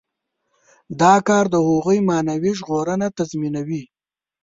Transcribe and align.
دا 1.01 1.13
کار 1.27 1.45
د 1.53 1.55
هغوی 1.67 1.99
معنوي 2.09 2.51
ژغورنه 2.59 3.07
تضمینوي. 3.17 3.83